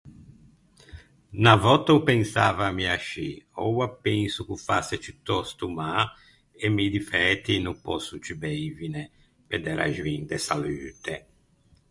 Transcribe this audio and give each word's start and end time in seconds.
Unna 1.37 1.53
vòtta 1.65 1.89
ô 1.97 1.99
pensava 2.11 2.65
mi 2.77 2.85
ascì. 2.95 3.29
Oua 3.67 3.87
penso 4.05 4.39
ch’o 4.45 4.57
fasse 4.67 4.95
ciutòsto 5.03 5.65
mâ 5.77 5.89
e 6.63 6.65
mi 6.75 6.85
difæti 6.95 7.53
no 7.59 7.71
pòsso 7.85 8.13
ciù 8.25 8.33
beivine, 8.43 9.03
pe 9.47 9.55
de 9.63 9.71
raxoin 9.79 10.21
de 10.29 10.37
salute. 10.47 11.15